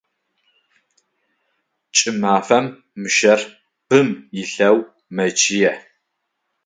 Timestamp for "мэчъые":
5.15-5.71